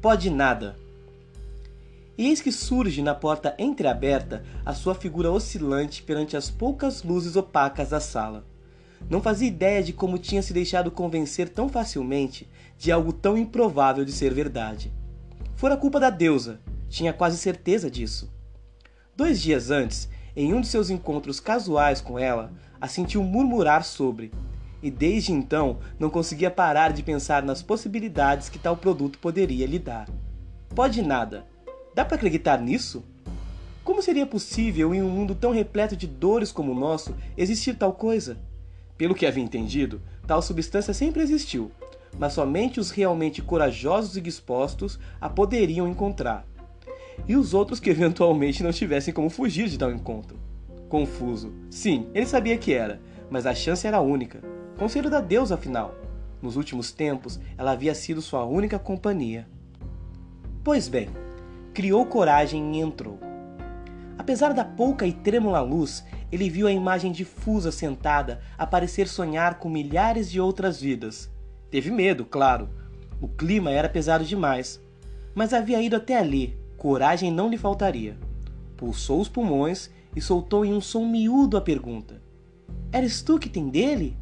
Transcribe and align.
Pode 0.00 0.30
nada. 0.30 0.78
E 2.16 2.28
eis 2.28 2.40
que 2.40 2.50
surge 2.50 3.02
na 3.02 3.14
porta 3.14 3.54
entreaberta 3.58 4.42
a 4.64 4.72
sua 4.72 4.94
figura 4.94 5.30
oscilante 5.30 6.02
perante 6.02 6.38
as 6.38 6.48
poucas 6.48 7.02
luzes 7.02 7.36
opacas 7.36 7.90
da 7.90 8.00
sala. 8.00 8.46
Não 9.10 9.20
fazia 9.20 9.48
ideia 9.48 9.82
de 9.82 9.92
como 9.92 10.18
tinha 10.18 10.42
se 10.42 10.54
deixado 10.54 10.90
convencer 10.90 11.50
tão 11.50 11.68
facilmente 11.68 12.48
de 12.78 12.90
algo 12.90 13.12
tão 13.12 13.36
improvável 13.36 14.02
de 14.02 14.12
ser 14.12 14.32
verdade. 14.32 14.90
Fora 15.54 15.76
culpa 15.76 16.00
da 16.00 16.08
deusa, 16.08 16.60
tinha 16.88 17.12
quase 17.12 17.36
certeza 17.36 17.90
disso. 17.90 18.32
Dois 19.14 19.38
dias 19.38 19.70
antes, 19.70 20.08
em 20.34 20.54
um 20.54 20.62
de 20.62 20.68
seus 20.68 20.88
encontros 20.88 21.40
casuais 21.40 22.00
com 22.00 22.18
ela, 22.18 22.50
a 22.80 22.88
sentiu 22.88 23.22
murmurar 23.22 23.84
sobre, 23.84 24.32
e 24.82 24.90
desde 24.90 25.32
então 25.32 25.78
não 25.98 26.10
conseguia 26.10 26.50
parar 26.50 26.92
de 26.92 27.02
pensar 27.02 27.42
nas 27.42 27.62
possibilidades 27.62 28.48
que 28.48 28.58
tal 28.58 28.76
produto 28.76 29.18
poderia 29.18 29.66
lhe 29.66 29.78
dar. 29.78 30.08
Pode 30.74 31.02
nada. 31.02 31.46
Dá 31.94 32.04
para 32.04 32.16
acreditar 32.16 32.60
nisso? 32.60 33.04
Como 33.82 34.02
seria 34.02 34.26
possível 34.26 34.94
em 34.94 35.02
um 35.02 35.10
mundo 35.10 35.34
tão 35.34 35.50
repleto 35.50 35.96
de 35.96 36.06
dores 36.06 36.52
como 36.52 36.72
o 36.72 36.78
nosso 36.78 37.14
existir 37.36 37.76
tal 37.76 37.92
coisa? 37.92 38.38
Pelo 38.96 39.14
que 39.14 39.26
havia 39.26 39.42
entendido, 39.42 40.00
tal 40.26 40.40
substância 40.40 40.94
sempre 40.94 41.22
existiu, 41.22 41.72
mas 42.18 42.34
somente 42.34 42.78
os 42.78 42.90
realmente 42.90 43.42
corajosos 43.42 44.16
e 44.16 44.20
dispostos 44.20 44.98
a 45.20 45.28
poderiam 45.28 45.88
encontrar. 45.88 46.46
E 47.26 47.36
os 47.36 47.52
outros 47.54 47.80
que 47.80 47.88
eventualmente 47.90 48.62
não 48.62 48.72
tivessem 48.72 49.12
como 49.12 49.30
fugir 49.30 49.68
de 49.68 49.78
tal 49.78 49.90
encontro. 49.90 50.38
Confuso. 50.88 51.52
Sim, 51.70 52.06
ele 52.14 52.26
sabia 52.26 52.58
que 52.58 52.72
era, 52.72 53.00
mas 53.30 53.46
a 53.46 53.54
chance 53.54 53.86
era 53.86 54.00
única. 54.00 54.40
Conselho 54.80 55.10
da 55.10 55.20
deusa, 55.20 55.56
afinal. 55.56 55.94
Nos 56.40 56.56
últimos 56.56 56.90
tempos, 56.90 57.38
ela 57.58 57.72
havia 57.72 57.94
sido 57.94 58.22
sua 58.22 58.46
única 58.46 58.78
companhia. 58.78 59.46
Pois 60.64 60.88
bem, 60.88 61.10
criou 61.74 62.06
coragem 62.06 62.74
e 62.74 62.80
entrou. 62.80 63.18
Apesar 64.16 64.54
da 64.54 64.64
pouca 64.64 65.06
e 65.06 65.12
trêmula 65.12 65.60
luz, 65.60 66.02
ele 66.32 66.48
viu 66.48 66.66
a 66.66 66.72
imagem 66.72 67.12
difusa 67.12 67.70
sentada 67.70 68.40
a 68.56 68.66
parecer 68.66 69.06
sonhar 69.06 69.58
com 69.58 69.68
milhares 69.68 70.30
de 70.30 70.40
outras 70.40 70.80
vidas. 70.80 71.30
Teve 71.70 71.90
medo, 71.90 72.24
claro. 72.24 72.70
O 73.20 73.28
clima 73.28 73.70
era 73.70 73.86
pesado 73.86 74.24
demais. 74.24 74.82
Mas 75.34 75.52
havia 75.52 75.82
ido 75.82 75.96
até 75.96 76.16
ali, 76.16 76.58
coragem 76.78 77.30
não 77.30 77.50
lhe 77.50 77.58
faltaria. 77.58 78.16
Pulsou 78.78 79.20
os 79.20 79.28
pulmões 79.28 79.90
e 80.16 80.22
soltou 80.22 80.64
em 80.64 80.72
um 80.72 80.80
som 80.80 81.04
miúdo 81.04 81.58
a 81.58 81.60
pergunta: 81.60 82.22
Eres 82.90 83.20
tu 83.20 83.38
que 83.38 83.50
tem 83.50 83.68
dele? 83.68 84.16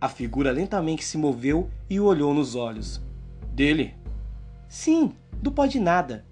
A 0.00 0.08
figura 0.08 0.52
lentamente 0.52 1.04
se 1.04 1.18
moveu 1.18 1.68
e 1.90 1.98
o 1.98 2.04
olhou 2.04 2.32
nos 2.32 2.54
olhos. 2.54 3.00
Dele? 3.52 3.96
Sim, 4.68 5.12
do 5.32 5.50
pó 5.50 5.66
de 5.66 5.80
nada. 5.80 6.24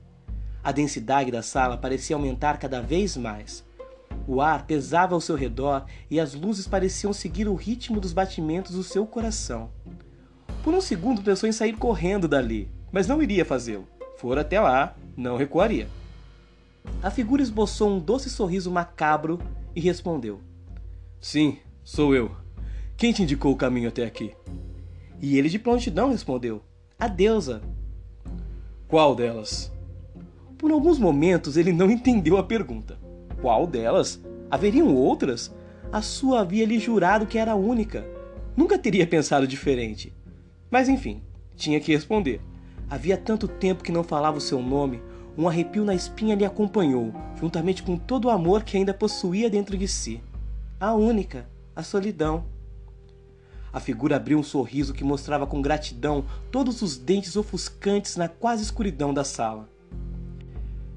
A 0.62 0.70
densidade 0.70 1.32
da 1.32 1.42
sala 1.42 1.76
parecia 1.76 2.14
aumentar 2.14 2.58
cada 2.58 2.80
vez 2.80 3.16
mais. 3.16 3.64
O 4.28 4.40
ar 4.40 4.66
pesava 4.66 5.14
ao 5.14 5.20
seu 5.20 5.34
redor 5.34 5.84
e 6.08 6.20
as 6.20 6.32
luzes 6.32 6.68
pareciam 6.68 7.12
seguir 7.12 7.48
o 7.48 7.56
ritmo 7.56 8.00
dos 8.00 8.12
batimentos 8.12 8.76
do 8.76 8.84
seu 8.84 9.04
coração. 9.04 9.70
Por 10.62 10.72
um 10.72 10.80
segundo 10.80 11.22
pensou 11.22 11.48
em 11.48 11.52
sair 11.52 11.76
correndo 11.76 12.28
dali, 12.28 12.70
mas 12.92 13.08
não 13.08 13.20
iria 13.20 13.44
fazê-lo. 13.44 13.88
Fora 14.16 14.42
até 14.42 14.60
lá, 14.60 14.96
não 15.16 15.36
recuaria. 15.36 15.88
A 17.02 17.10
figura 17.10 17.42
esboçou 17.42 17.90
um 17.90 17.98
doce 17.98 18.30
sorriso 18.30 18.70
macabro 18.70 19.40
e 19.74 19.80
respondeu: 19.80 20.40
Sim, 21.20 21.58
sou 21.82 22.14
eu. 22.14 22.45
Quem 22.96 23.12
te 23.12 23.22
indicou 23.22 23.52
o 23.52 23.56
caminho 23.56 23.90
até 23.90 24.06
aqui? 24.06 24.32
E 25.20 25.36
ele 25.36 25.50
de 25.50 25.58
prontidão 25.58 26.08
respondeu: 26.08 26.62
A 26.98 27.06
deusa. 27.06 27.60
Qual 28.88 29.14
delas? 29.14 29.70
Por 30.56 30.70
alguns 30.70 30.98
momentos 30.98 31.58
ele 31.58 31.72
não 31.72 31.90
entendeu 31.90 32.38
a 32.38 32.42
pergunta. 32.42 32.98
Qual 33.42 33.66
delas? 33.66 34.18
Haveriam 34.50 34.94
outras? 34.94 35.54
A 35.92 36.00
sua 36.00 36.40
havia 36.40 36.64
lhe 36.64 36.78
jurado 36.78 37.26
que 37.26 37.36
era 37.36 37.54
única. 37.54 38.02
Nunca 38.56 38.78
teria 38.78 39.06
pensado 39.06 39.46
diferente. 39.46 40.10
Mas 40.70 40.88
enfim, 40.88 41.22
tinha 41.54 41.78
que 41.78 41.92
responder. 41.92 42.40
Havia 42.88 43.18
tanto 43.18 43.46
tempo 43.46 43.84
que 43.84 43.92
não 43.92 44.02
falava 44.02 44.38
o 44.38 44.40
seu 44.40 44.62
nome, 44.62 45.02
um 45.36 45.46
arrepio 45.46 45.84
na 45.84 45.94
espinha 45.94 46.34
lhe 46.34 46.46
acompanhou, 46.46 47.12
juntamente 47.38 47.82
com 47.82 47.98
todo 47.98 48.24
o 48.24 48.30
amor 48.30 48.64
que 48.64 48.78
ainda 48.78 48.94
possuía 48.94 49.50
dentro 49.50 49.76
de 49.76 49.86
si. 49.86 50.22
A 50.80 50.94
única, 50.94 51.46
a 51.74 51.82
solidão. 51.82 52.55
A 53.76 53.78
figura 53.78 54.16
abriu 54.16 54.38
um 54.38 54.42
sorriso 54.42 54.94
que 54.94 55.04
mostrava 55.04 55.46
com 55.46 55.60
gratidão 55.60 56.24
todos 56.50 56.80
os 56.80 56.96
dentes 56.96 57.36
ofuscantes 57.36 58.16
na 58.16 58.26
quase 58.26 58.62
escuridão 58.62 59.12
da 59.12 59.22
sala. 59.22 59.68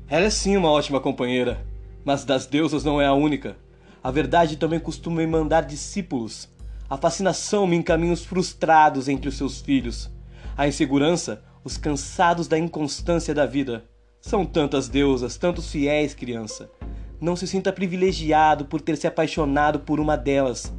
Ela 0.07 0.27
é 0.27 0.29
sim 0.29 0.55
uma 0.55 0.71
ótima 0.71 1.01
companheira, 1.01 1.61
mas 2.05 2.23
das 2.23 2.45
deusas 2.45 2.85
não 2.85 3.01
é 3.01 3.05
a 3.05 3.11
única. 3.11 3.57
A 4.01 4.09
verdade 4.09 4.55
também 4.55 4.79
costuma 4.79 5.17
me 5.17 5.27
mandar 5.27 5.65
discípulos. 5.65 6.47
A 6.89 6.95
fascinação 6.95 7.67
me 7.67 7.75
em 7.75 7.81
caminhos 7.81 8.23
frustrados 8.23 9.09
entre 9.09 9.27
os 9.27 9.35
seus 9.35 9.59
filhos. 9.59 10.09
A 10.55 10.65
insegurança, 10.65 11.43
os 11.65 11.75
cansados 11.75 12.47
da 12.47 12.57
inconstância 12.57 13.35
da 13.35 13.45
vida. 13.45 13.83
São 14.21 14.45
tantas 14.45 14.87
deusas, 14.87 15.35
tantos 15.35 15.69
fiéis, 15.69 16.13
criança. 16.13 16.71
Não 17.19 17.35
se 17.35 17.45
sinta 17.45 17.73
privilegiado 17.73 18.63
por 18.63 18.79
ter 18.79 18.95
se 18.95 19.05
apaixonado 19.05 19.81
por 19.81 19.99
uma 19.99 20.15
delas. 20.15 20.71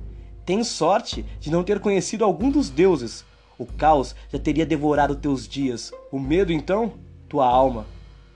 Tem 0.45 0.65
sorte 0.65 1.25
de 1.39 1.51
não 1.51 1.63
ter 1.63 1.81
conhecido 1.81 2.25
algum 2.25 2.51
dos 2.51 2.71
deuses. 2.71 3.25
O 3.59 3.67
caos 3.67 4.15
já 4.33 4.39
teria 4.39 4.65
devorado 4.65 5.17
teus 5.17 5.47
dias. 5.47 5.93
O 6.11 6.19
medo, 6.19 6.53
então, 6.53 6.95
tua 7.29 7.47
alma. 7.47 7.87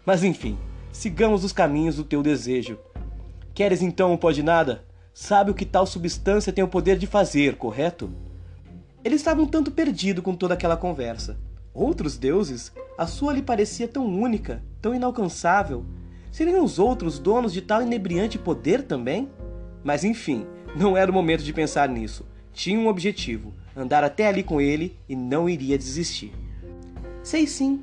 Mas 0.04 0.22
enfim, 0.22 0.58
sigamos 0.92 1.44
os 1.44 1.52
caminhos 1.52 1.96
do 1.96 2.04
teu 2.04 2.22
desejo. 2.22 2.78
Queres 3.54 3.82
então 3.82 4.12
o 4.12 4.18
pó 4.18 4.30
de 4.30 4.42
nada? 4.42 4.84
Sabe 5.12 5.50
o 5.50 5.54
que 5.54 5.64
tal 5.64 5.86
substância 5.86 6.52
tem 6.52 6.62
o 6.62 6.68
poder 6.68 6.98
de 6.98 7.06
fazer, 7.06 7.56
correto? 7.56 8.10
Ele 9.04 9.14
estava 9.14 9.40
um 9.40 9.46
tanto 9.46 9.70
perdido 9.70 10.20
com 10.22 10.34
toda 10.34 10.54
aquela 10.54 10.76
conversa. 10.76 11.38
Outros 11.72 12.16
deuses, 12.16 12.72
a 12.96 13.06
sua 13.06 13.32
lhe 13.32 13.42
parecia 13.42 13.88
tão 13.88 14.06
única, 14.06 14.62
tão 14.80 14.94
inalcançável. 14.94 15.84
Seriam 16.30 16.64
os 16.64 16.78
outros 16.78 17.18
donos 17.18 17.52
de 17.52 17.62
tal 17.62 17.82
inebriante 17.82 18.38
poder 18.38 18.82
também? 18.82 19.28
Mas 19.82 20.04
enfim, 20.04 20.46
não 20.74 20.96
era 20.96 21.10
o 21.10 21.14
momento 21.14 21.42
de 21.42 21.52
pensar 21.52 21.88
nisso. 21.88 22.24
Tinha 22.52 22.78
um 22.78 22.88
objetivo: 22.88 23.52
andar 23.76 24.04
até 24.04 24.26
ali 24.26 24.42
com 24.42 24.60
ele 24.60 24.96
e 25.08 25.14
não 25.14 25.48
iria 25.48 25.78
desistir. 25.78 26.32
Sei 27.22 27.46
sim. 27.46 27.82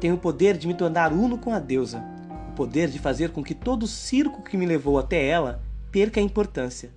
Tenho 0.00 0.16
o 0.16 0.18
poder 0.18 0.56
de 0.56 0.66
me 0.66 0.74
tornar 0.74 1.12
uno 1.12 1.38
com 1.38 1.52
a 1.52 1.58
deusa. 1.58 2.04
O 2.50 2.52
poder 2.52 2.88
de 2.88 2.98
fazer 2.98 3.30
com 3.30 3.42
que 3.42 3.54
todo 3.54 3.84
o 3.84 3.88
circo 3.88 4.42
que 4.42 4.56
me 4.56 4.66
levou 4.66 4.98
até 4.98 5.26
ela 5.26 5.62
perca 5.90 6.20
a 6.20 6.22
importância. 6.22 6.90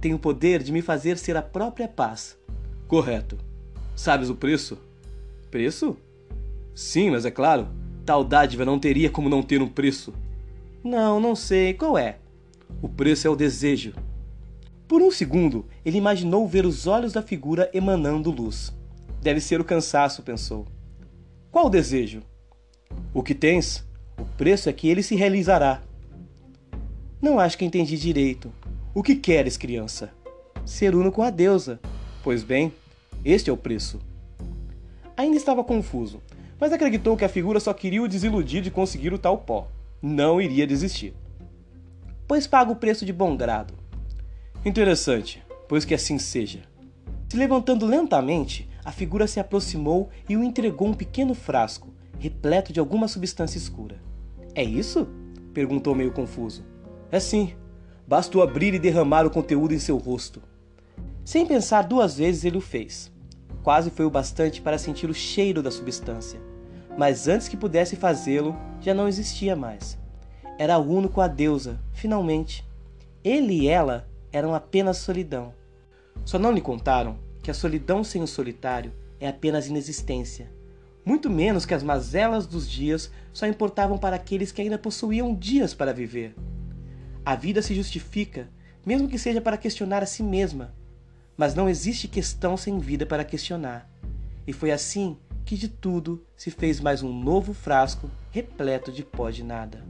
Tenho 0.00 0.16
o 0.16 0.20
poder 0.20 0.62
de 0.62 0.72
me 0.72 0.80
fazer 0.80 1.18
ser 1.18 1.36
a 1.36 1.42
própria 1.42 1.88
paz. 1.88 2.38
Correto. 2.86 3.36
Sabes 3.94 4.30
o 4.30 4.34
preço? 4.34 4.78
Preço? 5.50 5.96
Sim, 6.74 7.10
mas 7.10 7.24
é 7.24 7.30
claro, 7.30 7.68
tal 8.04 8.22
dádiva 8.22 8.64
não 8.64 8.78
teria 8.78 9.10
como 9.10 9.28
não 9.28 9.42
ter 9.42 9.60
um 9.60 9.68
preço. 9.68 10.12
Não, 10.84 11.18
não 11.18 11.34
sei. 11.34 11.74
Qual 11.74 11.98
é? 11.98 12.18
O 12.80 12.88
preço 12.88 13.26
é 13.26 13.30
o 13.30 13.36
desejo. 13.36 13.92
Por 14.88 15.02
um 15.02 15.10
segundo, 15.10 15.66
ele 15.84 15.98
imaginou 15.98 16.46
ver 16.46 16.64
os 16.64 16.86
olhos 16.86 17.12
da 17.12 17.20
figura 17.20 17.68
emanando 17.74 18.30
luz. 18.30 18.72
Deve 19.20 19.40
ser 19.40 19.60
o 19.60 19.64
cansaço, 19.64 20.22
pensou. 20.22 20.64
Qual 21.50 21.66
o 21.66 21.70
desejo? 21.70 22.22
O 23.12 23.22
que 23.22 23.34
tens? 23.34 23.84
O 24.16 24.24
preço 24.36 24.68
é 24.68 24.72
que 24.72 24.88
ele 24.88 25.02
se 25.02 25.16
realizará. 25.16 25.82
Não 27.20 27.40
acho 27.40 27.58
que 27.58 27.64
entendi 27.64 27.96
direito. 27.96 28.52
O 28.94 29.02
que 29.02 29.16
queres, 29.16 29.56
criança? 29.56 30.12
Ser 30.64 30.94
uno 30.94 31.10
com 31.10 31.22
a 31.22 31.30
deusa. 31.30 31.80
Pois 32.22 32.44
bem, 32.44 32.72
este 33.24 33.50
é 33.50 33.52
o 33.52 33.56
preço. 33.56 33.98
Ainda 35.16 35.36
estava 35.36 35.64
confuso, 35.64 36.22
mas 36.60 36.72
acreditou 36.72 37.16
que 37.16 37.24
a 37.24 37.28
figura 37.28 37.58
só 37.58 37.74
queria 37.74 38.02
o 38.02 38.08
desiludir 38.08 38.62
de 38.62 38.70
conseguir 38.70 39.12
o 39.12 39.18
tal 39.18 39.38
pó. 39.38 39.66
Não 40.00 40.40
iria 40.40 40.66
desistir. 40.66 41.12
Pois 42.28 42.46
paga 42.46 42.70
o 42.70 42.76
preço 42.76 43.04
de 43.04 43.12
bom 43.12 43.36
grado. 43.36 43.74
Interessante, 44.66 45.40
pois 45.68 45.84
que 45.84 45.94
assim 45.94 46.18
seja. 46.18 46.64
Se 47.28 47.36
levantando 47.36 47.86
lentamente, 47.86 48.68
a 48.84 48.90
figura 48.90 49.28
se 49.28 49.38
aproximou 49.38 50.10
e 50.28 50.36
o 50.36 50.42
entregou 50.42 50.88
um 50.88 50.92
pequeno 50.92 51.34
frasco, 51.34 51.94
repleto 52.18 52.72
de 52.72 52.80
alguma 52.80 53.06
substância 53.06 53.58
escura. 53.58 54.02
É 54.56 54.64
isso? 54.64 55.06
perguntou 55.54 55.94
meio 55.94 56.10
confuso. 56.10 56.64
É 57.12 57.20
sim. 57.20 57.54
Basta 58.08 58.36
o 58.36 58.42
abrir 58.42 58.74
e 58.74 58.78
derramar 58.80 59.24
o 59.24 59.30
conteúdo 59.30 59.72
em 59.72 59.78
seu 59.78 59.98
rosto. 59.98 60.42
Sem 61.24 61.46
pensar 61.46 61.82
duas 61.82 62.16
vezes, 62.16 62.44
ele 62.44 62.58
o 62.58 62.60
fez. 62.60 63.12
Quase 63.62 63.88
foi 63.88 64.04
o 64.04 64.10
bastante 64.10 64.60
para 64.60 64.78
sentir 64.78 65.08
o 65.08 65.14
cheiro 65.14 65.62
da 65.62 65.70
substância. 65.70 66.40
Mas 66.98 67.28
antes 67.28 67.46
que 67.46 67.56
pudesse 67.56 67.94
fazê-lo, 67.94 68.56
já 68.80 68.92
não 68.92 69.06
existia 69.06 69.54
mais. 69.54 69.96
Era 70.58 70.76
uno 70.76 71.08
com 71.08 71.20
a 71.20 71.28
deusa, 71.28 71.78
finalmente. 71.92 72.64
Ele 73.22 73.60
e 73.60 73.68
ela 73.68 74.08
eram 74.36 74.54
apenas 74.54 74.98
solidão. 74.98 75.54
Só 76.24 76.38
não 76.38 76.52
lhe 76.52 76.60
contaram 76.60 77.18
que 77.42 77.50
a 77.50 77.54
solidão 77.54 78.04
sem 78.04 78.22
o 78.22 78.26
solitário 78.26 78.92
é 79.18 79.26
apenas 79.26 79.66
inexistência. 79.66 80.52
muito 81.04 81.30
menos 81.30 81.64
que 81.64 81.72
as 81.72 81.84
mazelas 81.84 82.48
dos 82.48 82.68
dias 82.68 83.12
só 83.32 83.46
importavam 83.46 83.96
para 83.96 84.16
aqueles 84.16 84.50
que 84.50 84.60
ainda 84.60 84.76
possuíam 84.76 85.32
dias 85.32 85.72
para 85.72 85.94
viver. 85.94 86.34
A 87.24 87.36
vida 87.36 87.62
se 87.62 87.76
justifica, 87.76 88.48
mesmo 88.84 89.08
que 89.08 89.16
seja 89.16 89.40
para 89.40 89.56
questionar 89.56 90.02
a 90.02 90.06
si 90.06 90.24
mesma, 90.24 90.74
mas 91.36 91.54
não 91.54 91.68
existe 91.68 92.08
questão 92.08 92.56
sem 92.56 92.80
vida 92.80 93.06
para 93.06 93.24
questionar. 93.24 93.88
E 94.46 94.52
foi 94.52 94.72
assim 94.72 95.16
que 95.44 95.56
de 95.56 95.68
tudo 95.68 96.26
se 96.36 96.50
fez 96.50 96.80
mais 96.80 97.04
um 97.04 97.12
novo 97.12 97.54
frasco 97.54 98.10
repleto 98.32 98.90
de 98.90 99.04
pó 99.04 99.30
de 99.30 99.44
nada. 99.44 99.84